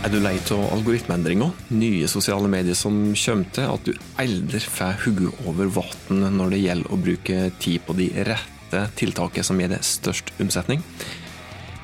Er 0.00 0.08
du 0.08 0.16
lei 0.16 0.38
av 0.54 0.62
algoritmeendringer, 0.72 1.50
nye 1.76 2.06
sosiale 2.08 2.48
medier 2.48 2.76
som 2.78 2.94
kommer 3.12 3.50
til, 3.52 3.66
at 3.68 3.84
du 3.84 3.90
aldri 4.22 4.60
får 4.64 5.02
hodet 5.02 5.28
over 5.44 5.68
vann 5.74 6.22
når 6.38 6.54
det 6.54 6.60
gjelder 6.62 6.88
å 6.88 6.98
bruke 7.04 7.50
tid 7.60 7.84
på 7.84 7.96
de 7.98 8.06
rette 8.30 8.80
tiltakene 8.96 9.44
som 9.44 9.60
gir 9.60 9.68
deg 9.68 9.84
størst 9.84 10.32
omsetning? 10.40 10.80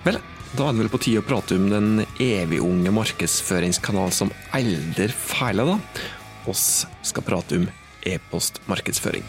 Vel, 0.07 0.17
da 0.57 0.65
er 0.65 0.73
det 0.73 0.87
vel 0.87 0.93
på 0.97 1.03
tide 1.05 1.21
å 1.21 1.29
prate 1.29 1.61
om 1.61 1.69
den 1.69 2.07
evig 2.17 2.63
unge 2.65 2.97
markedsføringskanalen 3.03 4.17
som 4.17 4.33
aldri 4.57 5.13
feiler, 5.13 5.75
da. 5.77 6.09
Oss 6.49 6.87
skal 7.05 7.29
prate 7.29 7.61
om 7.61 7.69
e-postmarkedsføring. 8.01 9.29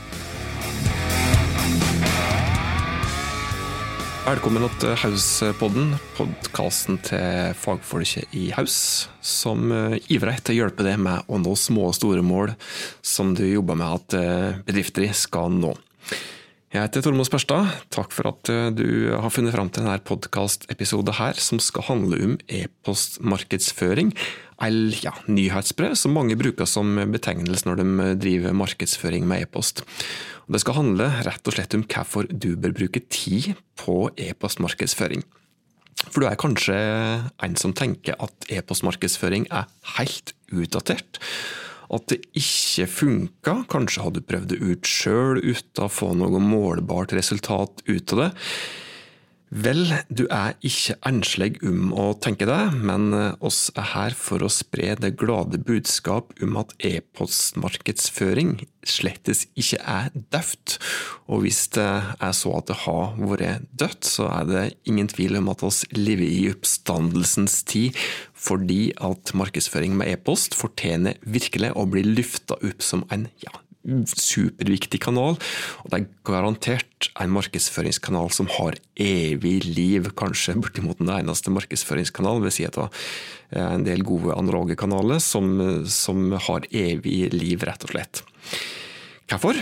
Velkommen 4.27 4.65
til 4.75 4.91
Hauspodden, 4.99 5.93
podkasten 6.17 6.97
til 6.99 7.53
fagfolket 7.55 8.33
i 8.35 8.49
Haus, 8.51 9.07
som 9.23 9.69
eh, 9.71 9.93
ivrer 10.11 10.33
etter 10.33 10.51
å 10.51 10.57
hjelpe 10.57 10.83
deg 10.83 10.97
med 10.99 11.29
å 11.31 11.39
nå 11.39 11.53
små 11.55 11.85
og 11.87 11.95
store 11.95 12.25
mål 12.27 12.51
som 12.99 13.31
du 13.37 13.45
jobber 13.45 13.79
med 13.79 13.87
at 13.87 14.17
eh, 14.19 14.57
bedrifter 14.67 15.07
skal 15.15 15.55
nå. 15.55 15.71
Jeg 16.75 16.81
heter 16.83 17.05
Tormod 17.05 17.29
Spørstad. 17.29 17.71
Takk 17.95 18.11
for 18.11 18.33
at 18.33 18.51
eh, 18.51 18.67
du 18.75 19.15
har 19.15 19.31
funnet 19.31 19.55
fram 19.55 19.71
til 19.71 19.87
denne 19.87 20.03
podkastepisoden 20.03 21.15
her, 21.21 21.39
som 21.39 21.63
skal 21.63 21.87
handle 21.87 22.19
om 22.27 22.35
e-postmarkedsføring, 22.51 24.11
eller 24.63 24.97
ja, 25.03 25.13
nyhetsbrev, 25.29 25.93
som 25.99 26.15
mange 26.17 26.37
bruker 26.39 26.65
som 26.69 26.95
betegnelse 27.13 27.67
når 27.67 27.81
de 27.81 28.11
driver 28.21 28.55
markedsføring 28.57 29.27
med 29.29 29.45
e-post. 29.45 29.83
Det 30.47 30.61
skal 30.63 30.79
handle 30.79 31.09
rett 31.27 31.49
og 31.49 31.57
slett 31.57 31.75
om 31.75 31.83
hvorfor 31.85 32.29
du 32.31 32.55
bør 32.55 32.75
bruke 32.77 33.03
tid 33.11 33.51
på 33.79 34.07
e-postmarkedsføring. 34.15 35.25
For 36.07 36.21
du 36.21 36.27
er 36.29 36.39
kanskje 36.39 36.77
en 37.43 37.57
som 37.59 37.73
tenker 37.75 38.17
at 38.23 38.49
e-postmarkedsføring 38.53 39.47
er 39.51 39.67
helt 39.97 40.33
utdatert. 40.53 41.19
At 41.93 42.09
det 42.11 42.19
ikke 42.35 42.87
funka. 42.91 43.53
Kanskje 43.71 44.03
hadde 44.03 44.21
du 44.21 44.27
prøvd 44.27 44.49
det 44.53 44.59
ut 44.61 44.89
sjøl 44.89 45.41
uten 45.41 45.85
å 45.85 45.91
få 45.91 46.11
noe 46.19 46.41
målbart 46.43 47.15
resultat 47.15 47.83
ut 47.87 48.15
av 48.15 48.25
det. 48.25 48.31
Vel, 49.47 49.85
du 50.11 50.25
er 50.27 50.57
ikke 50.65 50.97
enslig 51.07 51.53
om 51.63 51.93
å 51.95 52.09
tenke 52.19 52.43
det, 52.49 52.59
men 52.83 53.13
oss 53.39 53.69
er 53.79 53.85
her 53.93 54.15
for 54.17 54.43
å 54.43 54.49
spre 54.51 54.91
det 54.99 55.13
glade 55.21 55.61
budskap 55.63 56.33
om 56.43 56.57
at 56.59 56.73
e-postmarkedsføring 56.83 58.57
slettes 58.83 59.45
ikke 59.55 59.79
er 59.87 60.09
dødt. 60.35 60.75
Og 61.31 61.45
hvis 61.45 61.61
det 61.77 61.87
er 61.87 62.35
så 62.35 62.57
at 62.57 62.67
det 62.67 62.79
har 62.83 63.15
vært 63.21 63.69
dødt, 63.71 64.09
så 64.09 64.27
er 64.33 64.49
det 64.51 64.65
ingen 64.89 65.07
tvil 65.11 65.39
om 65.39 65.47
at 65.53 65.63
oss 65.63 65.85
lever 65.95 66.27
i 66.27 66.49
oppstandelsens 66.51 67.61
tid, 67.71 67.95
fordi 68.35 68.91
at 68.99 69.31
markedsføring 69.31 69.95
med 69.95 70.11
e-post 70.11 70.59
fortjener 70.59 71.15
virkelig 71.23 71.71
å 71.71 71.87
bli 71.87 72.03
lufta 72.03 72.59
opp 72.59 72.83
som 72.83 73.07
en 73.15 73.29
ja, 73.43 73.55
superviktig 73.87 75.01
kanal. 75.05 75.37
Og 75.83 75.91
det 75.91 75.99
er 75.99 76.07
garantert 76.27 77.09
en 77.19 77.33
markedsføringskanal 77.35 78.31
som 78.35 78.49
har 78.57 78.77
evig 78.99 79.59
liv, 79.65 80.11
kanskje 80.17 80.57
bortimot 80.59 81.01
den 81.01 81.13
eneste 81.15 81.53
markedsføringskanalen. 81.55 82.45
Vil 82.45 82.55
si 82.55 82.67
at 82.67 82.77
det 82.77 83.61
er 83.61 83.75
en 83.75 83.87
del 83.87 84.03
gode 84.07 84.35
analoge 84.35 84.77
kanaler 84.79 85.21
som, 85.23 85.53
som 85.91 86.33
har 86.47 86.67
evig 86.71 87.29
liv, 87.35 87.63
rett 87.67 87.87
og 87.87 87.95
slett. 87.95 88.25
Hvorfor? 89.27 89.59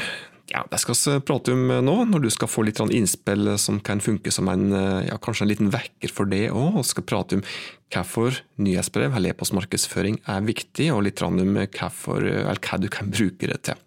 Ja, 0.51 0.61
Det 0.69 0.77
skal 0.77 0.95
vi 0.95 1.19
prate 1.25 1.53
om 1.55 1.63
nå, 1.81 1.95
når 2.05 2.21
du 2.21 2.29
skal 2.29 2.49
få 2.49 2.65
litt 2.67 2.77
innspill 2.77 3.55
som 3.57 3.79
kan 3.81 4.01
funke 4.03 4.29
som 4.31 4.49
en, 4.51 4.69
ja, 5.07 5.17
kanskje 5.17 5.47
en 5.47 5.49
liten 5.49 5.71
vekker 5.73 6.13
for 6.13 6.29
det 6.29 6.51
òg. 6.51 6.77
Vi 6.77 6.85
skal 6.91 7.07
prate 7.09 7.39
om 7.39 7.43
hvorfor 7.89 8.37
nyhetsbrev 8.61 9.15
eller 9.15 9.33
e-postmarkedsføring 9.33 10.19
er 10.29 10.45
viktig, 10.45 10.91
og 10.93 11.05
litt 11.07 11.23
om 11.25 11.39
hvorfor, 11.41 12.29
hva 12.45 12.81
du 12.81 12.89
kan 12.93 13.09
bruke 13.09 13.49
det 13.49 13.61
til. 13.71 13.81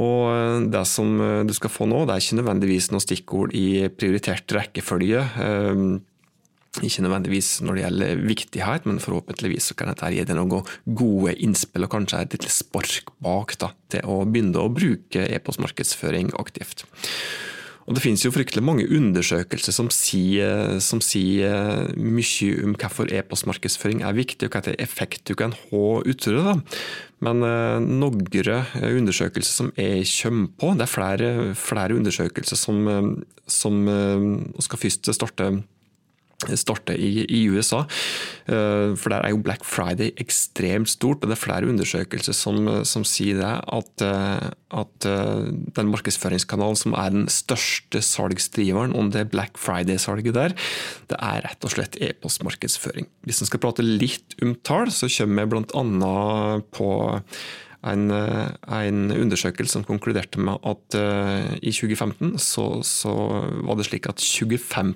Og 0.00 0.70
Det 0.72 0.84
som 0.88 1.16
du 1.48 1.52
skal 1.56 1.72
få 1.72 1.86
nå, 1.88 2.04
det 2.04 2.16
er 2.16 2.24
ikke 2.24 2.40
nødvendigvis 2.40 2.90
noe 2.92 3.04
stikkord 3.04 3.52
i 3.56 3.88
prioritert 3.92 4.56
rekkefølge. 4.56 5.22
Ikke 6.84 7.04
nødvendigvis 7.04 7.50
når 7.64 7.76
det 7.76 7.84
gjelder 7.84 8.22
viktighet, 8.28 8.86
men 8.88 9.00
forhåpentligvis 9.00 9.72
kan 9.78 9.88
dette 9.92 10.12
gi 10.12 10.24
deg 10.28 10.36
noen 10.36 10.66
gode 10.98 11.32
innspill 11.40 11.86
og 11.86 11.92
kanskje 11.94 12.22
et 12.26 12.36
lite 12.36 12.52
spark 12.52 13.12
bak 13.24 13.56
da, 13.62 13.72
til 13.92 14.04
å 14.04 14.22
begynne 14.28 14.60
å 14.60 14.72
bruke 14.72 15.24
e-postmarkedsføring 15.24 16.34
aktivt. 16.40 16.84
Og 17.86 17.94
Det 17.94 18.02
finnes 18.02 18.24
jo 18.24 18.32
fryktelig 18.34 18.64
mange 18.66 18.84
undersøkelser 18.90 19.70
som 19.70 19.88
sier, 19.94 20.80
som 20.82 20.98
sier 20.98 21.86
mye 21.94 22.64
om 22.66 22.74
hvorfor 22.74 23.12
e-postmarkedsføring 23.14 24.02
er 24.02 24.16
viktig, 24.16 24.48
og 24.48 24.56
hva 24.56 24.64
hvilken 24.64 24.82
effekt 24.82 25.22
du 25.30 25.36
kan 25.38 25.54
ha 25.54 25.84
ut 26.02 26.26
det. 26.26 26.56
Men 27.22 27.46
eh, 27.46 27.78
noen 27.78 28.26
undersøkelser 28.26 29.54
som 29.54 29.70
jeg 29.78 30.02
kommer 30.18 30.50
på, 30.58 30.74
det 30.74 30.82
er 30.88 30.92
flere, 30.96 31.30
flere 31.54 31.94
undersøkelser 31.94 32.58
som, 32.58 33.22
som 33.46 33.78
skal 34.66 34.82
først 34.82 35.14
starte 35.14 35.52
starte 36.56 36.94
i, 37.00 37.24
i, 37.24 37.46
USA. 37.48 37.84
Eh, 38.46 38.92
for 38.98 39.12
der 39.12 39.24
er 39.24 39.32
jo 39.32 39.40
Black 39.42 39.64
Friday 39.64 40.12
ekstremt 40.20 40.90
stort, 40.92 41.22
og 41.22 41.30
det 41.30 41.36
er 41.36 41.40
flere 41.40 41.70
undersøkelser 41.70 42.36
som, 42.36 42.68
som 42.84 43.06
sier 43.08 43.40
det, 43.40 43.52
at, 43.72 44.04
eh, 44.04 44.48
at, 44.82 45.08
eh, 45.08 45.48
den 45.78 45.92
markedsføringskanalen 45.92 46.76
som 46.78 46.96
er 46.98 47.12
den 47.14 47.26
største 47.32 48.02
salgsdriveren 48.04 48.94
om 48.96 49.10
det 49.14 49.30
Black 49.32 49.56
Friday-salget 49.60 50.36
der, 50.36 50.56
det 51.08 51.20
er 51.20 51.44
rett 51.46 51.64
og 51.64 51.72
slett 51.72 51.96
e-postmarkedsføring. 52.04 53.08
Hvis 53.26 53.40
en 53.40 53.50
skal 53.50 53.62
prate 53.62 53.86
litt 53.86 54.36
om 54.44 54.56
tall, 54.66 54.92
så 54.92 55.08
kommer 55.18 55.46
vi 55.46 55.56
bl.a. 55.56 56.60
på 56.76 56.90
en, 57.86 58.10
eh, 58.10 58.48
en, 58.76 59.10
undersøkelse 59.14 59.76
som 59.76 59.84
konkluderte 59.86 60.40
med 60.42 60.58
at 60.66 60.96
uh, 60.98 61.52
i 61.60 61.72
2015 61.74 62.36
så, 62.42 62.66
så, 62.86 63.12
var 63.66 63.78
det 63.78 63.86
slik 63.88 64.08
at 64.10 64.22
25 64.22 64.94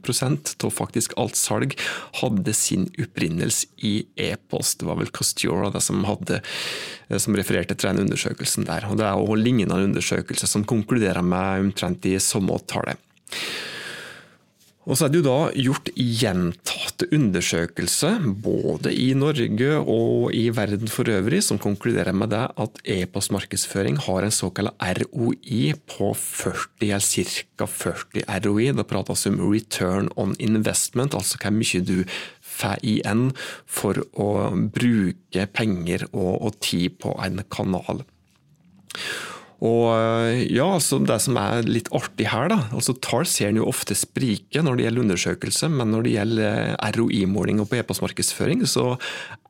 av 0.66 0.74
faktisk 0.74 1.14
alt 1.20 1.38
salg 1.38 1.76
hadde 2.20 2.54
sin 2.56 2.88
opprinnelse 3.00 3.70
i 3.86 3.94
e-post. 4.30 4.80
Det 4.80 4.88
var 4.88 5.00
vel 5.00 5.12
Costura 5.14 5.70
det 5.72 5.82
som, 5.84 6.04
hadde, 6.08 6.40
eh, 7.08 7.18
som 7.22 7.36
refererte 7.38 7.76
til 7.76 7.92
den 7.92 8.06
undersøkelsen 8.06 8.68
der. 8.68 8.88
Og 8.90 8.98
Det 9.00 9.06
er 9.06 9.18
også 9.18 9.40
lignende 9.40 9.80
undersøkelser 9.90 10.50
som 10.50 10.66
konkluderer 10.68 11.22
med 11.22 11.66
omtrent 11.66 12.06
i 12.10 12.18
samme 12.22 12.58
tallet. 12.70 12.98
Og 14.90 14.98
så 14.98 15.06
er 15.06 15.12
det 15.12 15.20
jo 15.20 15.26
da 15.28 15.50
gjort 15.54 15.88
gjentatte 15.94 17.06
undersøkelser, 17.14 18.24
både 18.42 18.90
i 18.90 19.12
Norge 19.14 19.76
og 19.78 20.34
i 20.34 20.48
verden 20.54 20.90
for 20.90 21.06
øvrig, 21.12 21.44
som 21.46 21.60
konkluderer 21.62 22.16
med 22.16 22.32
det 22.34 22.42
at 22.58 22.80
e-postmarkedsføring 22.96 24.00
har 24.08 24.26
en 24.26 24.34
såkalt 24.34 24.74
ROI 24.82 25.76
på 25.86 26.10
40, 26.18 26.90
eller 26.90 27.06
ca. 27.06 27.70
40 27.70 28.26
ROI. 28.42 28.66
Det 28.74 28.88
prates 28.90 29.26
om 29.30 29.38
return 29.46 30.10
on 30.18 30.34
investment, 30.42 31.14
altså 31.14 31.38
hvor 31.38 31.54
mye 31.54 31.84
du 31.86 32.02
får 32.42 32.82
igjen 32.82 33.28
for 33.70 34.02
å 34.18 34.50
bruke 34.74 35.46
penger 35.54 36.08
og, 36.10 36.34
og 36.34 36.58
tid 36.66 36.98
på 36.98 37.14
en 37.22 37.44
kanal. 37.46 38.02
Og 39.60 39.90
eh, 39.92 40.46
ja, 40.56 40.68
Det 40.80 41.18
som 41.20 41.36
er 41.40 41.66
litt 41.68 41.90
artig 41.92 42.30
her, 42.32 42.48
da, 42.52 42.62
altså 42.72 42.94
tall 43.04 43.26
ser 43.28 43.50
en 43.50 43.60
jo 43.60 43.68
ofte 43.68 43.96
sprike 43.98 44.62
når 44.64 44.78
det 44.78 44.86
gjelder 44.86 45.04
undersøkelse, 45.04 45.68
men 45.74 45.92
når 45.92 46.06
det 46.06 46.14
gjelder 46.14 46.60
eh, 46.72 46.92
ROI-måling 46.96 47.60
og 47.60 47.68
på 47.68 47.80
e-postmarkedsføring, 47.80 48.64
så 48.64 48.94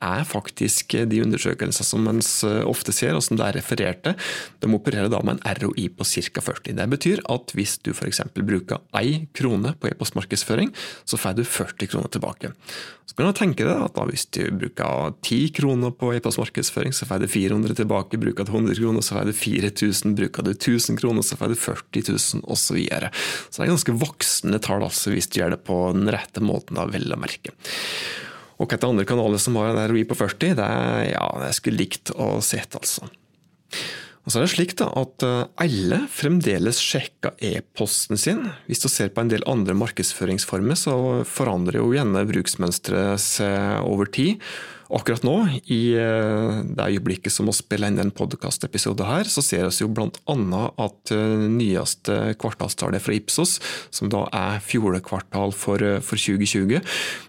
er 0.00 0.26
faktisk 0.28 0.94
de 1.10 1.22
undersøkelser 1.24 1.86
som 1.86 2.04
man 2.06 2.22
ofte 2.68 2.94
ser, 2.94 3.16
og 3.16 3.24
som 3.24 3.38
det 3.38 3.46
er 3.46 3.58
referert 3.60 4.04
til, 4.06 4.30
de 4.62 4.70
opererer 4.76 5.10
da 5.12 5.20
med 5.24 5.40
en 5.40 5.58
ROI 5.60 5.88
på 5.92 6.06
ca. 6.06 6.44
40. 6.44 6.76
Det 6.78 6.88
betyr 6.94 7.24
at 7.32 7.52
hvis 7.56 7.76
du 7.84 7.92
f.eks. 7.92 8.22
bruker 8.36 8.80
én 8.96 9.26
krone 9.36 9.74
på 9.80 9.90
e-postmarkedsføring, 9.90 10.72
så 11.04 11.20
får 11.20 11.36
du 11.38 11.44
40 11.44 11.90
kroner 11.90 12.10
tilbake. 12.12 12.52
Så 13.10 13.16
kan 13.18 13.26
du 13.26 13.34
tenke 13.34 13.66
deg 13.66 13.80
at 13.82 13.96
hvis 14.06 14.28
du 14.30 14.44
bruker 14.54 15.16
10 15.26 15.38
kroner 15.56 15.90
på 15.90 16.12
e-postmarkedsføring, 16.14 16.94
så 16.94 17.08
får 17.08 17.24
du 17.24 17.28
400 17.32 17.74
tilbake. 17.80 18.20
Bruker 18.22 18.46
du 18.46 18.52
100 18.54 18.78
kroner, 18.78 19.02
så 19.02 19.16
får 19.16 19.30
du 19.30 19.34
4000. 19.34 20.14
Bruker 20.20 20.46
du 20.46 20.52
1000 20.54 21.00
kroner, 21.00 21.26
så 21.26 21.38
får 21.40 21.50
du 21.50 21.58
40 21.58 22.04
000, 22.06 22.44
osv. 22.46 22.68
Så, 22.70 22.76
videre. 22.76 23.08
så 23.50 23.58
det 23.58 23.64
er 23.64 23.72
ganske 23.72 23.94
voksne 23.98 24.60
tall 24.62 24.84
altså, 24.86 25.10
hvis 25.10 25.26
du 25.26 25.40
gjør 25.40 25.56
det 25.56 25.64
på 25.66 25.78
den 25.96 26.06
rette 26.14 26.42
måten, 26.44 26.78
da, 26.78 26.84
vel 26.86 27.10
å 27.10 27.18
merke. 27.18 27.50
Og 28.60 28.68
hvilke 28.68 28.86
andre 28.86 29.06
kanaler 29.08 29.40
som 29.40 29.56
har 29.56 29.72
en 29.72 29.88
ROI 29.88 30.04
på 30.08 30.18
40, 30.20 30.54
det 30.58 30.66
er 30.66 31.06
ja, 31.14 31.26
jeg 31.46 31.56
skulle 31.56 31.80
likt 31.80 32.12
å 32.12 32.36
sett, 32.44 32.76
altså. 32.76 33.08
Og 34.20 34.32
så 34.32 34.36
er 34.36 34.44
det 34.44 34.52
slik 34.52 34.74
da, 34.76 34.90
at 35.00 35.24
eh, 35.24 35.46
alle 35.64 36.02
fremdeles 36.12 36.80
sjekker 36.84 37.32
e-posten 37.40 38.20
sin. 38.20 38.42
Hvis 38.68 38.84
du 38.84 38.88
ser 38.92 39.08
på 39.14 39.24
en 39.24 39.30
del 39.32 39.46
andre 39.48 39.72
markedsføringsformer, 39.80 40.76
så 40.76 40.94
forandrer 41.24 41.80
jo 41.80 41.94
gjerne 41.96 42.26
bruksmønsteret 42.28 43.22
seg 43.24 43.88
over 43.88 44.12
tid. 44.12 44.44
Akkurat 44.90 45.22
nå, 45.22 45.34
i 45.70 45.92
eh, 45.94 46.60
det 46.66 46.86
øyeblikket 46.96 47.30
som 47.30 47.46
vi 47.46 47.54
spiller 47.54 47.92
inn 47.92 47.98
den 48.00 48.10
podkastepisoden 48.14 49.06
her, 49.06 49.28
så 49.30 49.42
ser 49.44 49.68
vi 49.68 49.84
jo 49.84 49.88
bl.a. 49.94 50.10
at 50.82 51.12
eh, 51.14 51.44
nyeste 51.46 52.16
kvartalstallet 52.42 53.04
fra 53.04 53.14
Ipsos, 53.14 53.60
som 53.94 54.10
da 54.10 54.24
er 54.34 54.58
fjordekvartal 54.66 55.54
for, 55.54 55.78
eh, 55.78 56.00
for 56.02 56.18
2020, 56.18 56.82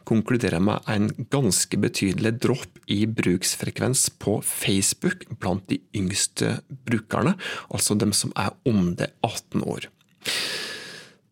konkluderer 0.09 0.63
med 0.63 0.89
en 0.89 1.11
ganske 1.29 1.77
betydelig 1.77 2.33
dropp 2.41 2.81
i 2.89 3.03
bruksfrekvens 3.05 4.07
på 4.21 4.39
Facebook 4.41 5.27
blant 5.37 5.67
de 5.69 5.77
yngste 5.93 6.57
brukerne, 6.89 7.35
altså 7.69 7.93
dem 7.93 8.15
som 8.17 8.33
er 8.41 8.57
under 8.65 9.13
18 9.21 9.61
år. 9.69 9.91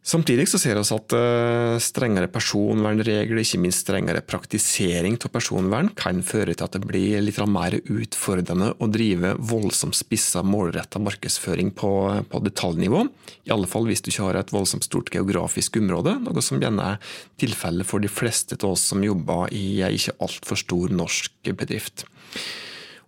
Samtidig 0.09 0.47
så 0.49 0.57
ser 0.57 0.79
vi 0.79 0.95
at 0.95 1.13
eh, 1.13 1.75
strengere 1.83 2.29
personvernregler, 2.33 3.41
ikke 3.43 3.59
minst 3.61 3.83
strengere 3.83 4.23
praktisering 4.25 5.19
av 5.21 5.29
personvern, 5.35 5.91
kan 5.93 6.23
føre 6.25 6.55
til 6.55 6.65
at 6.65 6.77
det 6.77 6.81
blir 6.87 7.21
litt 7.21 7.37
mer 7.45 7.75
utfordrende 7.77 8.71
å 8.81 8.87
drive 8.89 9.35
voldsomt 9.51 9.97
spissa, 9.97 10.41
målretta 10.41 11.01
markedsføring 11.03 11.69
på, 11.77 11.91
på, 12.31 12.41
detaljnivå. 12.47 13.03
I 13.45 13.53
alle 13.53 13.69
fall 13.69 13.85
hvis 13.89 14.01
du 14.01 14.09
ikke 14.09 14.31
har 14.31 14.39
et 14.39 14.53
voldsomt 14.55 14.87
stort 14.87 15.13
geografisk 15.13 15.77
område, 15.77 16.15
noe 16.25 16.45
som 16.45 16.57
gjerne 16.57 16.95
er 16.95 17.13
tilfellet 17.41 17.85
for 17.85 18.01
de 18.01 18.09
fleste 18.09 18.57
av 18.63 18.73
oss 18.73 18.87
som 18.89 19.05
jobber 19.05 19.53
i 19.53 19.83
ei 19.85 19.93
ikke 19.99 20.17
altfor 20.25 20.63
stor 20.63 20.95
norsk 21.03 21.53
bedrift. 21.53 22.07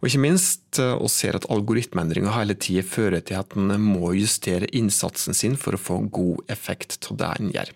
Og 0.01 0.09
ikke 0.09 0.23
minst, 0.23 0.79
å 0.81 1.05
og 1.05 1.11
ser 1.13 1.37
at 1.37 1.45
algoritmeendringer 1.53 2.33
hele 2.33 2.57
tida 2.57 2.81
fører 2.85 3.21
til 3.21 3.37
at 3.37 3.53
en 3.57 3.75
må 3.81 4.15
justere 4.17 4.69
innsatsen 4.73 5.37
sin 5.37 5.57
for 5.61 5.77
å 5.77 5.81
få 5.81 5.99
god 6.09 6.41
effekt 6.49 7.11
av 7.11 7.19
det 7.21 7.33
en 7.37 7.51
gjør. 7.53 7.73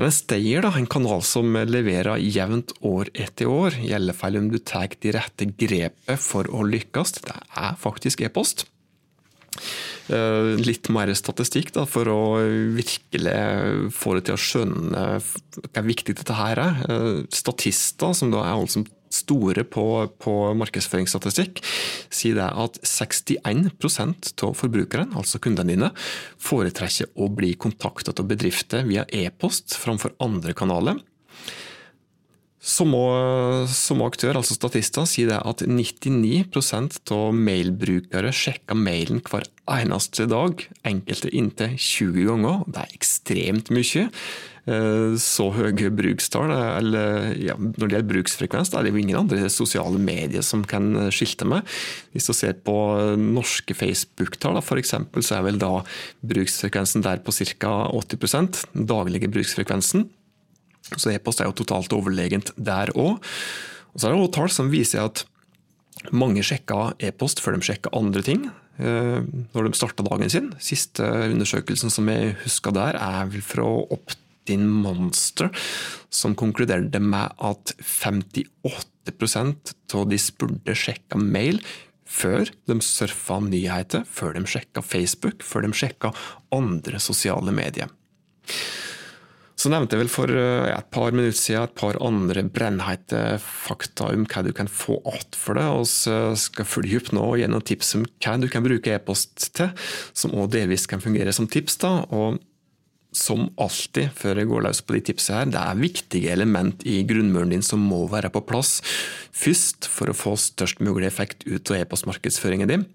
Men 0.00 0.08
en 0.08 0.16
Stayer, 0.16 0.66
en 0.66 0.88
kanal 0.90 1.22
som 1.22 1.54
leverer 1.68 2.18
jevnt 2.24 2.72
år 2.82 3.12
etter 3.14 3.46
år, 3.46 3.76
i 3.84 3.92
alle 3.94 4.14
fall 4.16 4.40
om 4.40 4.48
du 4.50 4.58
tar 4.58 4.90
de 4.98 5.12
rette 5.14 5.46
grepet 5.46 6.18
for 6.18 6.48
å 6.50 6.64
lykkes, 6.66 7.20
det 7.20 7.36
er 7.38 7.78
faktisk 7.78 8.24
e-post. 8.26 8.66
Eh, 10.10 10.56
litt 10.58 10.88
mer 10.90 11.12
statistikk 11.14 11.70
da, 11.76 11.84
for 11.86 12.08
å 12.10 12.22
virkelig 12.74 13.92
få 13.94 14.16
det 14.16 14.24
til 14.26 14.34
å 14.34 14.42
skjønne 14.42 15.04
hva 15.22 15.84
viktig 15.86 16.16
dette 16.18 16.34
her 16.40 16.58
er. 16.58 16.82
Eh, 16.88 17.22
statister, 17.30 18.16
som 18.16 18.32
da 18.34 18.42
er 18.42 18.56
alle 18.56 18.72
som 18.72 18.88
store 19.12 19.64
på, 19.68 19.86
på 20.22 20.34
markedsføringsstatistikk, 20.58 21.62
sier 22.12 22.40
det 22.40 22.48
at 22.64 22.80
61% 22.86 24.32
av 24.46 24.56
forbrukerne, 24.58 25.12
altså 25.18 25.40
kundene 25.42 25.74
dine, 25.74 25.92
foretrekker 26.42 27.12
å 27.14 27.30
bli 27.32 27.54
kontaktet 27.60 28.20
av 28.22 28.28
bedrifter 28.30 28.86
via 28.88 29.06
e-post 29.12 29.76
framfor 29.80 30.16
andre 30.22 30.56
kanaler. 30.56 31.00
Som, 32.62 32.92
som 33.66 34.04
aktør, 34.06 34.36
altså 34.38 34.54
statister, 34.54 35.02
sier 35.10 35.32
det 35.32 35.40
at 35.50 35.64
99% 35.66 37.10
av 37.10 37.32
mailbrukere 37.34 38.30
sjekker 38.30 38.78
mailen 38.78 39.18
hver 39.26 39.48
eneste 39.66 40.28
dag, 40.30 40.62
enkelte 40.86 41.32
inntil 41.34 41.74
20 41.74 42.28
ganger. 42.28 42.62
Det 42.70 42.84
er 42.84 42.94
ekstremt 42.94 43.72
mye. 43.74 44.06
Eh, 44.62 45.16
så 45.18 45.48
høye 45.56 45.90
brukstall, 45.90 46.52
eller 46.54 47.32
ja, 47.40 47.56
når 47.58 47.82
det 47.82 47.96
gjelder 47.96 48.10
bruksfrekvens, 48.12 48.70
da 48.70 48.78
er 48.78 48.86
det 48.86 48.92
jo 48.94 49.02
ingen 49.02 49.18
andre 49.18 49.50
sosiale 49.50 49.98
medier 49.98 50.44
som 50.46 50.62
kan 50.68 51.10
skilte 51.14 51.48
med. 51.50 51.66
Hvis 52.14 52.30
du 52.30 52.34
ser 52.36 52.54
på 52.62 52.76
norske 53.18 53.74
Facebook-tall 53.74 54.60
f.eks., 54.62 54.94
så 54.94 55.38
er 55.38 55.46
vel 55.48 55.58
da 55.62 55.74
bruksfrekvensen 56.22 57.02
der 57.06 57.24
på 57.26 57.34
ca. 57.34 57.74
80 57.90 58.66
den 58.72 58.86
daglige 58.90 59.30
bruksfrekvensen. 59.32 60.06
Så 60.94 61.12
e-post 61.12 61.40
er 61.40 61.48
jo 61.50 61.58
totalt 61.62 61.92
overlegent 61.94 62.52
der 62.56 62.92
òg. 62.98 63.18
Og 63.92 64.00
så 64.00 64.08
er 64.08 64.14
det 64.14 64.22
også 64.22 64.34
tall 64.36 64.50
som 64.52 64.72
viser 64.72 65.04
at 65.04 65.24
mange 66.14 66.42
sjekker 66.44 66.96
e-post 67.02 67.42
før 67.42 67.56
de 67.56 67.66
sjekker 67.66 67.92
andre 67.94 68.22
ting 68.26 68.46
eh, 68.80 69.20
når 69.52 69.68
de 69.68 69.78
starter 69.78 70.06
dagen 70.06 70.32
sin. 70.32 70.50
Siste 70.62 71.04
undersøkelsen 71.04 71.92
som 71.92 72.08
jeg 72.10 72.34
husker 72.42 72.74
der, 72.74 72.98
er 72.98 73.30
vel 73.30 73.44
fra 73.44 73.66
opp 73.66 74.16
Martin 74.42 74.68
Monster, 74.68 75.50
som 76.10 76.34
konkluderte 76.34 76.98
med 77.00 77.30
at 77.38 77.74
58% 77.78 79.72
av 79.94 80.08
de 80.08 80.18
spurte 80.18 80.74
sjekka 80.74 81.18
mail 81.18 81.60
før 82.06 82.50
de 82.66 82.80
surfa 82.82 83.38
nyheter, 83.40 84.02
før 84.04 84.34
de 84.34 84.44
sjekka 84.44 84.82
Facebook, 84.82 85.42
før 85.42 85.62
de 85.62 85.72
sjekka 85.72 86.12
andre 86.52 86.98
sosiale 86.98 87.52
medier. 87.54 87.88
Så 89.54 89.70
nevnte 89.70 89.94
jeg 89.94 90.02
vel 90.02 90.10
for 90.10 90.26
eh, 90.26 90.72
et 90.74 90.88
par 90.90 91.12
minutter 91.14 91.38
siden 91.38 91.68
et 91.68 91.76
par 91.78 91.94
andre 92.02 92.42
brennheite 92.42 93.38
fakta 93.38 94.10
om 94.10 94.26
hva 94.26 94.42
du 94.42 94.50
kan 94.56 94.66
få 94.66 94.98
igjen 95.06 95.36
for 95.38 95.54
det. 95.54 95.68
og 95.70 95.86
så 95.86 96.34
skal 96.34 96.66
følge 96.66 96.98
opp 96.98 97.12
nå 97.14 97.36
gjennom 97.38 97.62
tips 97.62 97.94
om 97.94 98.06
hva 98.18 98.40
du 98.42 98.48
kan 98.50 98.64
bruke 98.66 98.90
e-post 98.96 99.52
til, 99.54 99.70
som 100.12 100.34
også 100.34 100.56
delvis 100.56 100.88
kan 100.90 101.04
fungere 101.04 101.32
som 101.36 101.46
tips. 101.46 101.78
da, 101.78 102.00
og 102.10 102.42
som 103.12 103.46
alltid, 103.60 104.10
før 104.16 104.40
jeg 104.40 104.48
går 104.50 104.64
løs 104.66 104.80
på 104.84 104.96
de 104.96 105.02
tipsene 105.10 105.42
her, 105.42 105.52
det 105.52 105.60
er 105.60 105.80
viktige 105.80 106.32
element 106.32 106.82
i 106.88 107.02
grunnmuren 107.08 107.52
din 107.52 107.64
som 107.64 107.82
må 107.84 108.04
være 108.10 108.32
på 108.32 108.44
plass 108.48 108.80
først 109.36 109.88
for 109.90 110.10
å 110.10 110.16
få 110.16 110.34
størst 110.40 110.82
mulig 110.84 111.08
effekt 111.08 111.46
ut 111.46 111.70
av 111.72 111.82
e-postmarkedsføringen 111.82 112.72
din. 112.72 112.88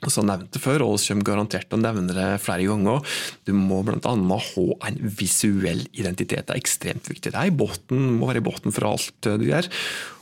Og 0.00 0.12
så 0.12 0.24
nevnte 0.24 0.60
før, 0.62 0.86
og 0.86 0.96
vi 0.96 1.10
kommer 1.10 1.28
garantert 1.28 1.68
til 1.68 1.78
å 1.78 1.82
nevne 1.82 2.14
det 2.16 2.28
flere 2.40 2.68
ganger, 2.68 3.04
du 3.44 3.52
må 3.56 3.82
bl.a. 3.84 3.98
ha 4.00 4.66
en 4.88 5.00
visuell 5.18 5.84
identitet. 5.92 6.46
Det 6.48 6.54
er 6.54 6.62
ekstremt 6.62 7.10
viktig. 7.10 7.34
Det 7.34 7.36
er 7.36 7.50
i 7.50 7.54
botten, 7.54 8.16
må 8.16 8.30
være 8.30 8.40
i 8.40 8.46
bunnen 8.46 8.74
for 8.74 8.88
alt 8.88 9.28
du 9.28 9.46
gjør. 9.50 9.68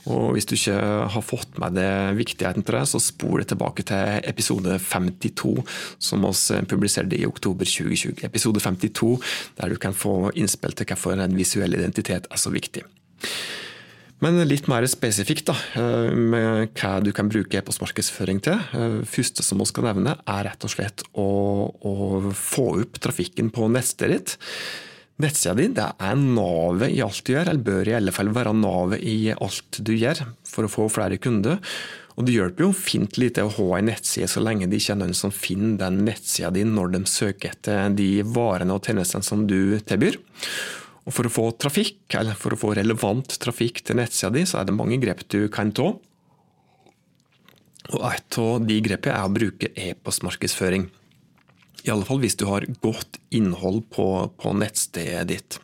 Og 0.09 0.33
Hvis 0.33 0.47
du 0.49 0.55
ikke 0.55 0.79
har 1.13 1.25
fått 1.25 1.59
med 1.61 1.75
deg 1.77 2.17
viktigheten 2.17 2.65
til 2.65 2.77
det, 2.79 2.85
så 2.89 3.01
spol 3.03 3.43
det 3.43 3.49
tilbake 3.51 3.85
til 3.87 4.23
episode 4.31 4.79
52, 4.81 5.53
som 6.01 6.25
vi 6.25 6.59
publiserte 6.71 7.19
i 7.19 7.27
oktober 7.29 7.67
2020. 7.67 8.25
Episode 8.25 8.63
52, 8.63 9.13
der 9.59 9.71
du 9.71 9.79
kan 9.81 9.95
få 9.95 10.33
innspill 10.35 10.75
til 10.75 10.89
hvorfor 10.89 11.19
en 11.19 11.37
visuell 11.37 11.77
identitet 11.77 12.27
er 12.31 12.41
så 12.41 12.51
viktig. 12.53 12.83
Men 14.19 14.35
litt 14.49 14.67
mer 14.67 14.83
spesifikt 14.91 15.47
da, 15.47 15.55
eh, 15.79 16.11
med 16.11 16.73
hva 16.75 16.97
du 17.03 17.13
kan 17.15 17.29
bruke 17.31 17.55
e-postmarkedsføring 17.55 18.41
til. 18.43 18.59
Eh, 18.75 18.99
første 19.07 19.45
som 19.45 19.61
vi 19.61 19.67
skal 19.69 19.87
nevne, 19.87 20.17
er 20.27 20.43
rett 20.43 20.67
og 20.67 20.73
slett 20.73 21.05
å, 21.15 21.71
å 21.71 22.33
få 22.35 22.81
opp 22.81 22.99
trafikken 22.99 23.51
på 23.55 23.69
nettstedet 23.71 24.17
ditt. 24.17 24.35
Nettsida 25.19 25.55
di 25.55 25.67
det 25.75 25.87
er 25.99 26.19
navet 26.19 26.93
i 26.95 27.01
alt 27.03 27.23
du 27.27 27.33
gjør, 27.33 27.49
eller 27.51 27.63
bør 27.63 27.87
i 27.91 27.95
alle 27.97 28.11
fall 28.15 28.31
være 28.35 28.53
navet 28.55 29.01
i 29.03 29.31
alt 29.35 29.79
du 29.83 29.91
gjør, 29.95 30.21
for 30.47 30.67
å 30.67 30.71
få 30.71 30.87
flere 30.91 31.19
kunder. 31.19 31.59
Og 32.19 32.25
Det 32.27 32.35
hjelper 32.35 32.65
jo 32.65 32.73
fint 32.75 33.15
lite 33.15 33.45
å 33.47 33.51
ha 33.55 33.77
en 33.77 33.87
nettside 33.87 34.27
så 34.27 34.43
lenge 34.43 34.67
det 34.67 34.81
ikke 34.81 34.97
er 34.97 34.99
noen 34.99 35.15
som 35.15 35.31
finner 35.31 35.77
den 35.79 36.01
nettsida 36.03 36.51
di 36.51 36.65
når 36.67 36.91
de 36.91 37.03
søker 37.07 37.53
etter 37.53 37.95
de 37.95 38.09
varene 38.27 38.75
og 38.75 38.83
tjenestene 38.83 39.23
som 39.23 39.45
du 39.47 39.79
tilbyr. 39.87 40.19
Og 41.07 41.15
For 41.15 41.25
å 41.25 41.31
få 41.31 41.45
trafikk, 41.57 42.01
eller 42.19 42.37
for 42.37 42.53
å 42.53 42.59
få 42.59 42.75
relevant 42.77 43.37
trafikk 43.41 43.81
til 43.85 43.99
nettsida 43.99 44.33
di, 44.35 44.45
så 44.45 44.59
er 44.59 44.69
det 44.69 44.75
mange 44.77 44.99
grep 45.01 45.23
du 45.31 45.47
kan 45.51 45.71
ta. 45.71 45.93
Og 47.89 48.01
Et 48.05 48.37
av 48.37 48.59
de 48.67 48.79
grepene 48.85 49.15
er 49.15 49.25
å 49.25 49.33
bruke 49.33 49.71
e-postmarkedsføring. 49.73 50.89
I 51.87 51.91
alle 51.93 52.05
fall 52.05 52.19
hvis 52.21 52.37
du 52.37 52.45
har 52.49 52.67
godt 52.83 53.17
innhold 53.33 53.85
på, 53.95 54.05
på 54.37 54.53
nettstedet 54.53 55.27
ditt. 55.31 55.59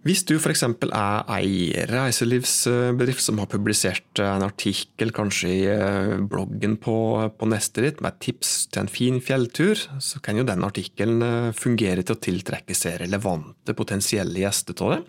Hvis 0.00 0.22
du 0.24 0.38
f.eks. 0.38 0.62
er 0.64 1.26
eier 1.28 1.90
av 1.92 2.06
reiselivsbedrift 2.06 3.20
som 3.20 3.36
har 3.42 3.50
publisert 3.52 4.22
en 4.24 4.46
artikkel 4.46 5.12
kanskje 5.12 5.50
i 5.52 5.58
eh, 5.68 6.14
bloggen 6.24 6.78
på, 6.80 6.94
på 7.36 7.48
nestet 7.52 7.84
ditt 7.84 8.00
med 8.00 8.16
tips 8.24 8.70
til 8.72 8.86
en 8.86 8.88
fin 8.88 9.18
fjelltur, 9.20 9.76
så 10.00 10.22
kan 10.24 10.40
jo 10.40 10.46
den 10.48 10.64
artikkelen 10.64 11.20
eh, 11.26 11.50
fungere 11.52 12.00
til 12.00 12.16
å 12.16 12.22
tiltrekke 12.24 12.76
seg 12.76 12.96
relevante 13.02 13.76
potensielle 13.76 14.40
gjester 14.40 14.80
av 14.86 14.94
det. 14.94 15.02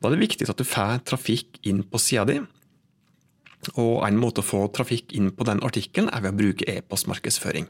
Da 0.00 0.08
er 0.08 0.16
det 0.16 0.24
viktig 0.24 0.48
at 0.48 0.64
du 0.64 0.64
får 0.64 1.04
trafikk 1.12 1.60
inn 1.68 1.84
på 1.84 2.00
sida 2.00 2.24
di. 2.30 2.40
Og 3.76 4.00
En 4.06 4.16
måte 4.16 4.40
å 4.40 4.48
få 4.48 4.64
trafikk 4.72 5.12
inn 5.18 5.28
på 5.36 5.44
den 5.44 5.60
artikkelen 5.66 6.08
er 6.08 6.24
ved 6.24 6.32
å 6.32 6.40
bruke 6.40 6.70
e-postmarkedsføring. 6.72 7.68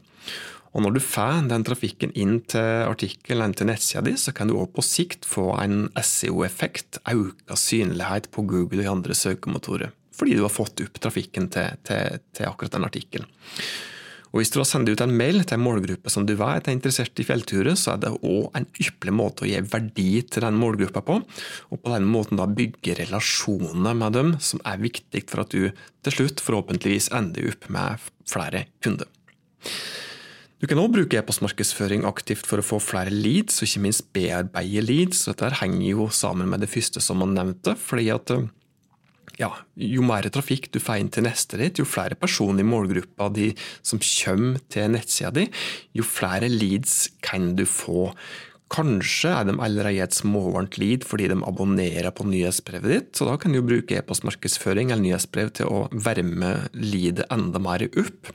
Og 0.75 0.83
når 0.83 0.97
du 0.97 1.01
får 1.03 1.47
den 1.49 1.65
trafikken 1.67 2.13
inn 2.17 2.39
til 2.49 2.87
artikkelen 2.87 3.55
til 3.57 3.69
nettsida 3.69 4.03
di, 4.05 4.15
så 4.19 4.33
kan 4.35 4.49
du 4.49 4.57
òg 4.59 4.73
på 4.75 4.85
sikt 4.85 5.27
få 5.27 5.49
en 5.61 5.87
SEO-effekt, 5.95 7.01
økt 7.07 7.55
synlighet 7.57 8.29
på 8.33 8.45
Google 8.49 8.85
og 8.85 8.99
andre 8.99 9.17
søkemotorer. 9.17 9.93
Fordi 10.17 10.37
du 10.37 10.43
har 10.43 10.53
fått 10.53 10.81
opp 10.81 10.97
trafikken 11.01 11.49
til, 11.53 11.77
til, 11.85 12.21
til 12.33 12.49
akkurat 12.49 12.73
den 12.73 12.87
artikkelen. 12.87 13.29
Og 14.33 14.41
Hvis 14.41 14.51
du 14.51 14.59
har 14.59 14.67
sendt 14.67 14.89
ut 14.91 15.01
en 15.01 15.13
mail 15.17 15.39
til 15.47 15.55
en 15.55 15.63
målgruppe 15.63 16.11
som 16.11 16.25
du 16.27 16.33
vet 16.37 16.67
er 16.67 16.75
interessert 16.75 17.19
i 17.21 17.25
fjellturer, 17.25 17.77
så 17.79 17.93
er 17.93 18.01
det 18.03 18.11
òg 18.17 18.57
en 18.59 18.67
ypperlig 18.75 19.13
måte 19.15 19.45
å 19.45 19.49
gi 19.49 19.61
verdi 19.71 20.09
til 20.27 20.43
den 20.43 20.59
målgruppa 20.59 21.01
på, 21.07 21.15
og 21.71 21.81
på 21.81 21.93
den 21.93 22.09
måten 22.11 22.37
da 22.37 22.45
bygge 22.45 22.97
relasjoner 22.99 23.95
med 23.97 24.17
dem, 24.17 24.33
som 24.43 24.61
er 24.67 24.83
viktig 24.83 25.23
for 25.31 25.45
at 25.45 25.55
du 25.55 25.71
til 25.71 26.17
slutt 26.17 26.43
forhåpentligvis 26.43 27.09
ender 27.15 27.53
opp 27.53 27.69
med 27.73 28.11
flere 28.27 28.67
kunder. 28.83 29.07
Du 30.57 30.65
kan 30.65 30.79
òg 30.81 30.89
bruke 30.95 31.19
e-postmarkedsføring 31.19 32.01
aktivt 32.09 32.47
for 32.49 32.57
å 32.57 32.65
få 32.65 32.79
flere 32.81 33.13
leads, 33.13 33.59
og 33.61 33.67
ikke 33.67 33.81
minst 33.83 34.07
bearbeide 34.15 34.81
leads. 34.81 35.27
Dette 35.29 35.51
henger 35.59 35.91
jo 35.91 36.07
sammen 36.09 36.49
med 36.49 36.63
det 36.65 36.71
første 36.71 37.03
som 37.03 37.21
man 37.21 37.35
nevnte. 37.37 37.75
fordi 37.77 38.07
at 38.09 38.33
eh, 38.33 38.47
ja, 39.37 39.51
jo 39.77 40.01
mer 40.01 40.25
trafikk 40.33 40.71
du 40.73 40.79
får 40.81 41.03
inn 41.03 41.11
til 41.13 41.27
neste 41.27 41.59
ditt, 41.61 41.77
jo 41.77 41.85
flere 41.85 42.17
personer 42.17 42.65
i 42.65 42.65
målgruppa 42.65 43.29
di 43.29 43.51
som 43.85 44.01
kommer 44.01 44.57
til 44.73 44.89
nettsida 44.95 45.29
di, 45.35 45.45
jo 45.93 46.01
flere 46.01 46.49
leads 46.49 47.11
kan 47.21 47.51
du 47.53 47.61
få. 47.69 48.09
Kanskje 48.67 49.31
er 49.31 49.45
de 49.47 49.53
allerede 49.63 50.03
et 50.03 50.15
småvarmt 50.15 50.75
lead 50.81 51.05
fordi 51.07 51.29
de 51.31 51.37
abonnerer 51.47 52.11
på 52.11 52.25
nyhetsbrevet 52.27 52.91
ditt, 52.91 53.09
så 53.15 53.29
da 53.29 53.37
kan 53.39 53.55
du 53.55 53.61
bruke 53.63 53.95
e-postmarkedsføring 53.95 54.91
eller 54.91 55.05
nyhetsbrev 55.05 55.53
til 55.55 55.71
å 55.71 55.85
varme 55.95 56.51
leadet 56.75 57.29
enda 57.31 57.61
mer 57.63 57.87
opp. 57.87 58.33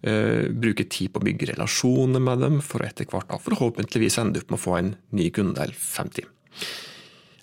Uh, 0.00 0.48
bruke 0.50 0.88
tid 0.90 1.12
på 1.12 1.20
å 1.20 1.26
bygge 1.26 1.52
relasjoner 1.52 2.22
med 2.24 2.42
dem, 2.42 2.60
for 2.64 2.82
etter 2.82 3.06
hvert 3.06 3.30
da 3.30 3.38
forhåpentligvis 3.38 4.18
ende 4.22 4.42
opp 4.42 4.50
med 4.50 4.58
å 4.58 4.64
få 4.64 4.78
en 4.80 4.94
ny 5.14 5.28
kunde 5.36 5.62
eller 5.62 5.76
50. 5.76 6.30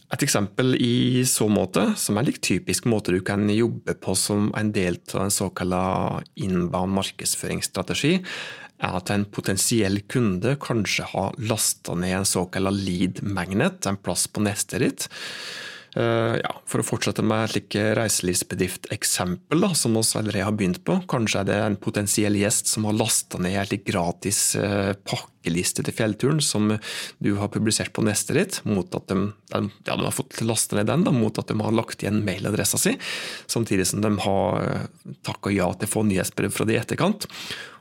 Et 0.08 0.24
eksempel 0.24 0.78
i 0.80 1.26
så 1.28 1.50
måte, 1.52 1.82
som 2.00 2.16
er 2.16 2.24
en 2.24 2.30
litt 2.30 2.40
typisk 2.44 2.86
måte 2.88 3.12
du 3.12 3.20
kan 3.28 3.44
jobbe 3.52 3.92
på 4.00 4.16
som 4.16 4.54
en 4.56 4.70
del 4.72 5.02
av 5.12 5.26
en 5.26 5.34
såkalt 5.34 6.30
inbound 6.40 6.96
markedsføringsstrategi, 6.96 8.14
er 8.84 8.98
at 9.00 9.12
en 9.14 9.26
potensiell 9.26 10.02
kunde 10.10 10.58
kanskje 10.62 11.08
har 11.14 11.38
lasta 11.50 11.96
ned 11.98 12.20
en 12.20 12.28
såkalt 12.30 12.76
lead 12.78 13.24
magnet, 13.26 13.86
en 13.90 13.98
plass 13.98 14.28
på 14.30 14.44
nestet 14.46 14.84
ditt. 14.84 15.08
Eh, 15.98 16.36
ja, 16.44 16.52
for 16.70 16.84
å 16.84 16.86
fortsette 16.86 17.24
med 17.26 17.48
et 17.48 17.54
slikt 17.56 17.78
reiselivsbedrifteksempel 17.98 19.66
som 19.78 19.96
vi 19.98 20.04
allerede 20.20 20.46
har 20.46 20.58
begynt 20.58 20.84
på. 20.86 21.00
Kanskje 21.10 21.42
er 21.42 21.50
det 21.50 21.58
en 21.64 21.80
potensiell 21.82 22.38
gjest 22.38 22.70
som 22.70 22.86
har 22.90 22.98
lasta 23.00 23.42
ned 23.42 23.58
en 23.58 23.86
gratis 23.88 24.42
eh, 24.60 24.94
pakkeliste 25.48 25.84
til 25.86 25.96
fjellturen 25.96 26.42
som 26.42 26.78
du 27.20 27.36
har 27.38 27.50
publisert 27.50 27.94
på 27.94 28.04
nestet 28.04 28.36
ditt, 28.36 28.60
mot 28.66 28.88
at 28.96 29.08
de, 29.08 29.32
ja, 29.54 29.96
de 29.96 30.04
har 30.04 30.12
fått 30.16 30.42
laste 30.42 30.76
ned 30.76 30.88
den, 30.88 31.06
da, 31.06 31.12
mot 31.12 31.38
at 31.38 31.48
de 31.48 31.58
har 31.60 31.72
lagt 31.72 32.04
igjen 32.04 32.24
mailadressa 32.26 32.78
si, 32.78 32.98
samtidig 33.48 33.88
som 33.88 34.02
de 34.02 34.12
har 34.20 34.62
eh, 34.62 34.88
takka 35.24 35.52
ja 35.52 35.72
til 35.74 35.88
å 35.88 35.94
få 35.94 36.04
nyhetsbrev 36.08 36.52
fra 36.52 36.66
det 36.68 36.76
i 36.76 36.82
etterkant. 36.82 37.28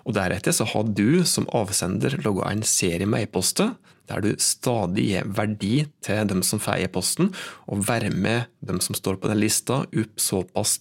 Og 0.06 0.14
Deretter 0.14 0.54
så 0.54 0.64
har 0.70 0.86
du 0.86 1.24
som 1.26 1.48
avsender 1.50 2.20
logga 2.22 2.52
en 2.52 2.62
serie 2.62 3.06
med 3.06 3.26
e-poster 3.26 3.74
der 4.06 4.22
du 4.22 4.36
stadig 4.38 5.02
gir 5.08 5.24
verdi 5.26 5.80
til 6.06 6.28
dem 6.30 6.44
som 6.46 6.60
får 6.62 6.84
e-posten, 6.84 7.32
og 7.66 7.82
være 7.88 8.12
med 8.14 8.46
dem 8.62 8.78
som 8.78 8.94
står 8.94 9.18
på 9.18 9.26
den 9.32 9.40
lista 9.42 9.80
opp 9.82 10.22
såpass 10.22 10.76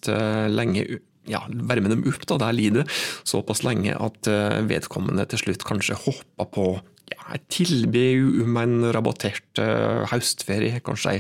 lenge 0.54 0.86
ja, 1.30 1.44
være 1.50 1.84
med 1.84 1.96
dem 1.96 2.04
opp 2.10 2.26
da, 2.30 2.40
der 2.42 2.56
lider 2.56 2.90
såpass 3.28 3.64
lenge 3.66 3.96
at 3.96 4.30
eh, 4.32 4.60
vedkommende 4.70 5.26
til 5.32 5.42
slutt 5.46 5.66
kanskje 5.68 5.98
hopper 6.06 6.52
på 6.54 6.68
ja, 7.12 7.22
et 7.36 7.46
tilbud 7.54 8.42
om 8.46 8.56
en 8.58 8.88
rabattert 8.96 9.62
uh, 9.62 10.06
høstferie, 10.10 10.80
kanskje 10.86 11.20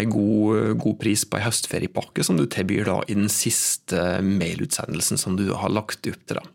en 0.00 0.12
god, 0.12 0.78
god, 0.80 0.96
pris 1.02 1.26
på 1.28 1.36
en 1.36 1.44
høstferiepakke 1.44 2.24
som 2.24 2.38
du 2.38 2.46
tilbyr 2.48 2.88
da 2.88 2.94
i 3.04 3.18
den 3.18 3.28
siste 3.32 4.22
mailutsendelsen 4.24 5.20
som 5.20 5.36
du 5.36 5.50
har 5.52 5.72
lagt 5.72 6.08
opp 6.08 6.24
til. 6.24 6.40
da. 6.40 6.46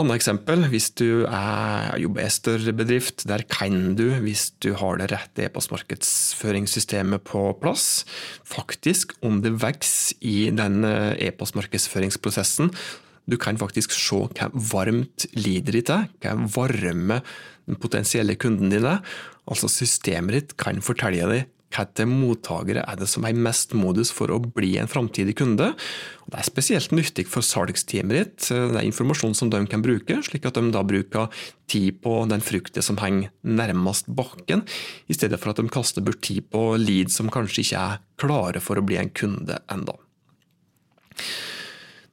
Annet 0.00 0.22
eksempel, 0.22 0.62
hvis 0.72 0.86
du 0.96 1.26
er, 1.28 1.98
jobber 2.00 2.22
i 2.22 2.24
en 2.24 2.32
større 2.32 2.72
bedrift, 2.72 3.26
der 3.28 3.42
kan 3.44 3.92
du, 3.98 4.06
hvis 4.24 4.46
du 4.64 4.70
har 4.80 4.96
det 4.96 5.10
rette 5.12 5.44
e-postmarkedsføringssystemet 5.44 7.20
på 7.28 7.50
plass, 7.60 8.06
faktisk 8.48 9.12
om 9.20 9.42
det 9.44 9.52
vokser 9.60 10.16
i 10.24 10.48
den 10.56 10.86
eh, 10.88 11.28
e-postmarkedsføringsprosessen, 11.28 12.72
du 13.28 13.36
kan 13.36 13.60
faktisk 13.60 13.92
se 13.92 14.22
hva 14.32 14.48
varmt 14.72 15.28
lider 15.36 15.76
ditt 15.76 15.92
er, 15.92 16.08
hva 16.24 16.38
varme 16.56 17.20
den 17.68 17.76
potensielle 17.76 18.38
kunden 18.40 18.72
din 18.72 18.88
er. 18.88 19.04
Altså 19.44 19.68
systemet 19.68 20.38
ditt 20.38 20.56
kan 20.60 20.80
fortelle 20.80 21.28
deg 21.28 21.50
hvilke 21.72 22.06
mottakere 22.08 22.84
er 22.84 22.98
det 23.00 23.08
som 23.10 23.24
er 23.26 23.36
mest 23.36 23.74
modus 23.76 24.12
for 24.14 24.32
å 24.32 24.40
bli 24.42 24.74
en 24.80 24.90
framtidig 24.90 25.34
kunde. 25.40 25.70
Og 26.22 26.32
det 26.32 26.40
er 26.40 26.48
spesielt 26.48 26.94
nyttig 26.94 27.26
for 27.30 27.44
salgsteamet 27.46 28.18
ditt. 28.18 28.48
Det 28.48 28.78
er 28.78 28.86
informasjon 28.86 29.36
som 29.38 29.50
de 29.52 29.62
kan 29.70 29.84
bruke, 29.84 30.20
slik 30.26 30.46
at 30.48 30.58
de 30.58 30.72
da 30.74 30.84
bruker 30.86 31.32
tid 31.72 32.02
på 32.04 32.18
den 32.30 32.44
frukten 32.44 32.84
som 32.84 33.00
henger 33.00 33.32
nærmest 33.42 34.10
bakken, 34.12 34.66
i 35.08 35.16
stedet 35.16 35.40
for 35.40 35.52
at 35.52 35.62
de 35.62 35.72
kaster 35.72 36.04
bort 36.04 36.22
tid 36.24 36.44
på 36.52 36.74
lead 36.80 37.12
som 37.12 37.32
kanskje 37.32 37.64
ikke 37.64 37.86
er 37.86 38.04
klare 38.20 38.62
for 38.62 38.78
å 38.78 38.84
bli 38.86 39.00
en 39.00 39.12
kunde 39.16 39.58
enda. 39.72 39.96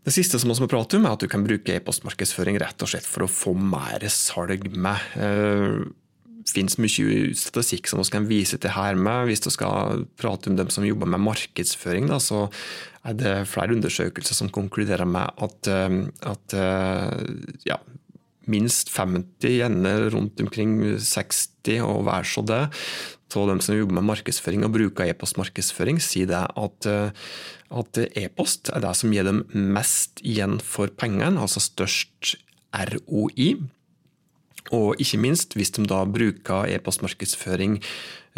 Det 0.10 0.16
siste 0.16 0.40
som 0.40 0.50
vi 0.50 0.56
må 0.64 0.68
prate 0.72 0.98
om, 0.98 1.06
er 1.06 1.14
at 1.14 1.22
du 1.22 1.28
kan 1.30 1.44
bruke 1.46 1.76
e-postmarkedsføring 1.76 2.58
rett 2.64 2.82
og 2.82 2.90
slett 2.90 3.06
for 3.06 3.26
å 3.26 3.30
få 3.30 3.54
mer 3.54 4.06
salg 4.10 4.70
med. 4.74 5.04
Finnes 6.50 6.80
mye 6.82 7.34
statistikk 7.38 7.90
som 7.90 8.02
vi 8.02 8.10
kan 8.14 8.28
vise 8.30 8.58
til 8.62 8.74
her 8.74 8.98
med. 8.98 9.30
Hvis 9.30 9.46
vi 9.46 9.54
skal 9.54 10.06
prate 10.20 10.50
om 10.52 10.58
dem 10.60 10.72
som 10.74 10.88
jobber 10.88 11.10
med 11.10 11.24
markedsføring, 11.28 12.10
da, 12.10 12.18
så 12.24 12.48
er 13.08 13.16
det 13.20 13.36
flere 13.52 13.76
undersøkelser 13.78 14.38
som 14.38 14.52
konkluderer 14.54 15.08
med 15.08 15.30
at, 15.38 15.70
eh, 15.72 16.02
at 16.28 16.58
eh, 16.58 17.62
ja, 17.70 17.80
minst 18.50 18.90
50, 18.92 19.46
gjerne 19.60 19.94
rundt 20.14 20.42
omkring 20.42 20.82
60 20.98 21.80
og 21.86 22.06
vær 22.10 22.28
så 22.28 22.44
det, 22.46 22.66
av 23.38 23.50
dem 23.52 23.60
som 23.62 23.78
jobber 23.78 24.00
med 24.00 24.08
markedsføring 24.10 24.64
og 24.66 24.74
bruker 24.74 25.10
e-postmarkedsføring, 25.12 26.00
sier 26.02 26.30
det 26.32 26.44
at, 26.58 26.90
eh, 26.90 27.12
at 27.70 28.00
e-post 28.18 28.72
er 28.74 28.82
det 28.82 28.96
som 28.98 29.14
gir 29.14 29.28
dem 29.28 29.44
mest 29.54 30.24
igjen 30.26 30.58
for 30.64 30.90
pengene, 30.90 31.38
altså 31.38 31.62
størst 31.62 32.36
ROI. 32.74 33.54
Og 34.76 35.00
ikke 35.02 35.22
minst, 35.22 35.56
hvis 35.58 35.74
de 35.76 35.86
da 35.90 36.04
bruker 36.06 36.70
e-postmarkedsføring 36.70 37.80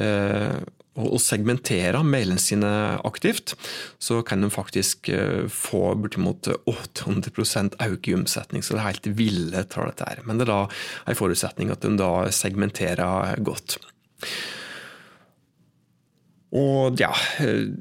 eh, 0.01 0.61
og 0.99 1.19
segmenterer 1.23 2.03
mailene 2.03 2.41
sine 2.41 2.69
aktivt, 3.07 3.53
så 3.99 4.19
kan 4.27 4.43
de 4.43 4.51
faktisk 4.51 5.09
eh, 5.11 5.47
få 5.47 5.93
bortimot 5.99 6.51
800 6.67 7.77
økning 7.87 8.11
i 8.11 8.17
omsetning. 8.19 8.63
Så 8.63 8.75
det 8.75 8.81
er 8.81 8.89
helt 8.89 9.11
ville 9.19 9.65
tall, 9.71 9.91
dette 9.91 10.07
her. 10.07 10.23
Men 10.27 10.39
det 10.39 10.47
er 10.47 10.53
da 10.53 10.61
en 11.11 11.19
forutsetning 11.19 11.71
at 11.71 11.83
de 11.85 11.95
da 11.99 12.11
segmenterer 12.35 13.39
godt. 13.43 13.79
Og 16.51 16.99
ja 16.99 17.11
eh, 17.39 17.71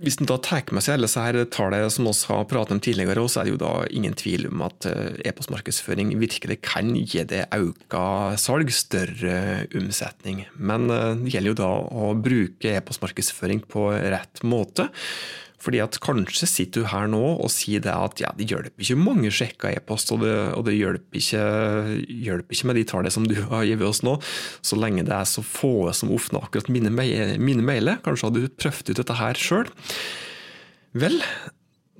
hvis 0.00 0.16
en 0.20 0.28
da 0.30 0.38
tar 0.40 0.64
med 0.72 0.84
seg 0.84 0.96
alle 0.96 1.08
disse 1.08 1.46
tallene 1.52 1.90
som 1.92 2.08
vi 2.08 2.14
har 2.30 2.46
pratet 2.48 2.74
om 2.76 2.80
tidligere, 2.82 3.24
så 3.28 3.42
er 3.42 3.48
det 3.48 3.54
jo 3.54 3.60
da 3.60 3.72
ingen 3.92 4.16
tvil 4.16 4.48
om 4.48 4.64
at 4.64 4.88
eh, 4.88 5.20
e-postmarkedsføring 5.28 6.14
virkelig 6.20 6.60
kan 6.64 6.94
gi 6.96 7.24
det 7.28 7.44
økt 7.56 7.96
salg, 8.40 8.72
større 8.72 9.66
omsetning. 9.76 10.46
Men 10.56 10.88
eh, 10.94 11.12
det 11.20 11.34
gjelder 11.34 11.52
jo 11.52 11.60
da 11.60 11.70
å 12.00 12.14
bruke 12.16 12.74
e-postmarkedsføring 12.78 13.64
på 13.68 13.90
rett 13.92 14.44
måte. 14.46 14.88
Fordi 15.60 15.82
at 15.84 15.98
Kanskje 16.00 16.48
sitter 16.48 16.84
du 16.84 16.88
her 16.88 17.08
nå 17.12 17.20
og 17.34 17.50
sier 17.52 17.82
det 17.84 17.92
at 17.92 18.22
ja, 18.22 18.32
det 18.36 18.48
hjelper 18.48 18.80
ikke 18.80 18.98
mange 19.00 19.32
sjekka 19.34 19.72
e-post, 19.74 20.12
og 20.14 20.24
og 20.24 20.64
det 20.66 20.76
hjelper, 20.76 21.20
ikke, 21.20 21.44
hjelper, 22.08 22.56
ikke, 22.56 22.68
med 22.70 22.78
de 22.80 22.84
tallene 22.88 23.12
som 23.12 23.28
du 23.28 23.36
har 23.50 23.66
gitt 23.68 23.84
oss 23.84 24.02
nå, 24.06 24.16
så 24.64 24.78
lenge 24.80 25.04
det 25.08 25.14
er 25.16 25.28
så 25.28 25.44
få 25.44 25.90
som 25.96 26.12
åpner 26.14 26.44
akkurat 26.44 26.70
mine, 26.72 26.92
mine 26.92 27.64
mailer. 27.64 28.00
Kanskje 28.04 28.28
hadde 28.28 28.44
du 28.44 28.58
prøvd 28.60 28.92
ut 28.92 29.00
dette 29.00 29.18
her 29.20 29.40
sjøl. 29.40 29.70
Vel, 31.00 31.20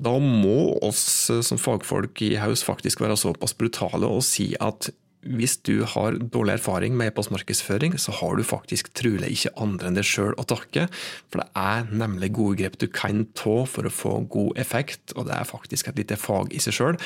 da 0.01 0.17
må 0.23 0.75
oss 0.87 1.03
som 1.47 1.61
fagfolk 1.61 2.23
i 2.25 2.35
Haus 2.41 2.65
faktisk 2.67 3.03
være 3.05 3.19
såpass 3.21 3.55
brutale 3.59 4.09
og 4.09 4.25
si 4.27 4.53
at 4.61 4.91
hvis 5.21 5.59
du 5.69 5.83
har 5.85 6.17
dårlig 6.17 6.57
erfaring 6.57 6.97
med 6.97 7.11
e-postmarkedsføring, 7.11 7.99
så 8.01 8.15
har 8.17 8.37
du 8.37 8.45
faktisk 8.47 8.93
trolig 8.97 9.33
ikke 9.35 9.53
andre 9.61 9.91
enn 9.91 9.99
deg 9.99 10.09
sjøl 10.09 10.33
å 10.41 10.47
takke. 10.49 10.87
For 11.29 11.43
det 11.43 11.49
er 11.61 11.89
nemlig 11.93 12.33
gode 12.39 12.61
grep 12.63 12.79
du 12.81 12.89
kan 12.89 13.27
ta 13.37 13.61
for 13.69 13.87
å 13.87 13.93
få 13.93 14.15
god 14.33 14.61
effekt, 14.61 15.15
og 15.17 15.29
det 15.29 15.37
er 15.37 15.49
faktisk 15.49 15.91
et 15.91 16.01
lite 16.01 16.19
fag 16.21 16.55
i 16.57 16.63
seg 16.63 16.79
sjøl. 16.79 17.01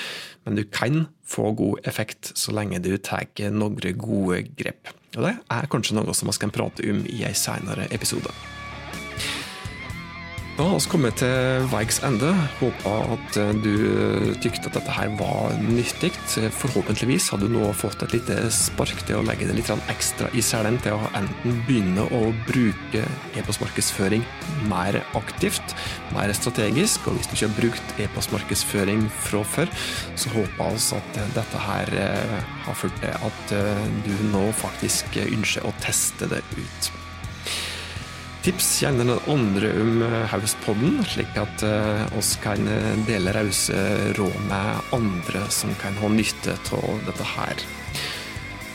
Men 0.47 0.61
du 0.61 0.65
kan 0.65 1.07
få 1.27 1.51
god 1.59 1.87
effekt 1.89 2.35
så 2.39 2.55
lenge 2.55 2.83
du 2.85 2.95
tar 2.99 3.27
noen 3.51 3.81
gode 3.99 4.45
grep. 4.55 4.95
Og 5.15 5.25
det 5.27 5.37
er 5.57 5.71
kanskje 5.71 5.99
noe 5.99 6.15
som 6.15 6.31
vi 6.31 6.39
kan 6.43 6.55
prate 6.55 6.87
om 6.91 7.03
i 7.07 7.25
en 7.27 7.39
senere 7.39 7.89
episode. 7.95 8.31
Da 10.55 10.63
har 10.63 10.79
vi 10.79 10.87
kommet 10.87 11.17
til 11.19 11.65
veis 11.73 11.97
ende. 12.07 12.29
Håper 12.61 13.09
at 13.17 13.39
eh, 13.43 13.49
du 13.59 13.73
tykte 14.39 14.69
at 14.71 14.77
dette 14.77 14.93
her 14.95 15.11
var 15.19 15.57
nyttig. 15.59 16.13
Forhåpentligvis 16.55 17.27
har 17.33 17.43
du 17.43 17.49
nå 17.51 17.73
fått 17.75 18.05
et 18.07 18.15
lite 18.15 18.37
spark 18.55 19.03
til 19.03 19.19
å 19.19 19.25
legge 19.27 19.49
det 19.49 19.57
litt 19.59 19.73
ekstra 19.91 20.31
i 20.31 20.45
selen 20.47 20.79
til 20.85 20.95
å 20.95 21.11
enten 21.19 21.59
begynne 21.67 22.07
å 22.07 22.31
bruke 22.47 23.03
e-postmarkedsføring 23.35 24.23
mer 24.71 25.01
aktivt, 25.19 25.75
mer 26.15 26.31
strategisk. 26.39 27.11
Og 27.11 27.19
hvis 27.19 27.33
du 27.33 27.35
ikke 27.35 27.51
har 27.51 27.59
brukt 27.59 28.03
e-postmarkedsføring 28.07 29.09
fra 29.27 29.43
før, 29.57 29.79
så 30.15 30.37
håper 30.37 30.77
vi 30.79 31.01
at 31.01 31.25
dette 31.35 31.65
her 31.67 31.97
eh, 31.99 32.37
har 32.69 32.79
ført 32.79 33.03
til 33.03 33.27
at 33.27 33.57
eh, 33.59 33.89
du 34.07 34.15
nå 34.31 34.53
faktisk 34.63 35.19
ønsker 35.27 35.67
å 35.67 35.75
teste 35.83 36.31
det 36.31 36.47
ut. 36.55 36.95
Tips 38.45 38.83
gjerne 38.83 39.07
den 39.09 39.21
andre 39.33 39.71
om 39.81 40.03
eh, 40.05 40.15
Hauspodden, 40.29 40.99
slik 41.09 41.33
at 41.41 41.63
eh, 41.65 42.03
oss 42.19 42.35
kan 42.43 42.67
eh, 42.69 42.91
dele 43.09 43.33
rause 43.33 43.79
råd 44.19 44.37
med 44.51 44.93
andre 44.93 45.47
som 45.49 45.73
kan 45.81 45.97
ha 46.03 46.13
nytte 46.13 46.59
av 46.77 47.01
dette 47.09 47.25
her. 47.25 47.65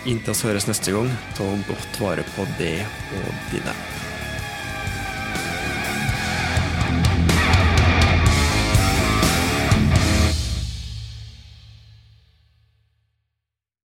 Inntil 0.10 0.34
vi 0.42 0.50
høres 0.50 0.66
neste 0.72 0.98
gang, 0.98 1.14
ta 1.38 1.54
godt 1.70 2.02
vare 2.02 2.26
på 2.34 2.50
det 2.58 2.80
og 3.22 3.50
dine. 3.54 3.78